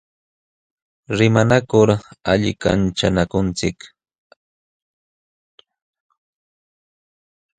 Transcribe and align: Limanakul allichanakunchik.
Limanakul 1.17 1.89
allichanakunchik. 2.31 3.77